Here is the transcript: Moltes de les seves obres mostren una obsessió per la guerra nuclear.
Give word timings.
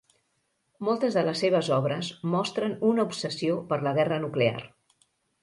Moltes 0.87 1.17
de 1.17 1.23
les 1.27 1.43
seves 1.45 1.69
obres 1.75 2.09
mostren 2.37 2.75
una 2.93 3.07
obsessió 3.11 3.61
per 3.69 3.81
la 3.85 3.95
guerra 4.01 4.21
nuclear. 4.27 4.59